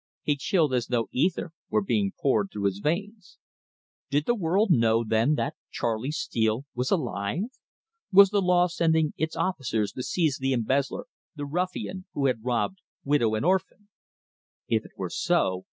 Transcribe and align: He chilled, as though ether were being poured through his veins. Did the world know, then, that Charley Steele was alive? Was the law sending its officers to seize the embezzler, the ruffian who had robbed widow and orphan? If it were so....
He 0.23 0.35
chilled, 0.35 0.73
as 0.73 0.87
though 0.87 1.09
ether 1.11 1.51
were 1.69 1.83
being 1.83 2.11
poured 2.19 2.49
through 2.51 2.63
his 2.63 2.79
veins. 2.79 3.37
Did 4.09 4.25
the 4.25 4.33
world 4.33 4.71
know, 4.71 5.03
then, 5.03 5.35
that 5.35 5.53
Charley 5.69 6.09
Steele 6.09 6.65
was 6.73 6.89
alive? 6.89 7.43
Was 8.11 8.31
the 8.31 8.41
law 8.41 8.65
sending 8.65 9.13
its 9.15 9.35
officers 9.35 9.91
to 9.91 10.01
seize 10.01 10.39
the 10.39 10.53
embezzler, 10.53 11.05
the 11.35 11.45
ruffian 11.45 12.07
who 12.15 12.25
had 12.25 12.43
robbed 12.43 12.79
widow 13.03 13.35
and 13.35 13.45
orphan? 13.45 13.89
If 14.67 14.85
it 14.85 14.93
were 14.97 15.11
so.... 15.11 15.59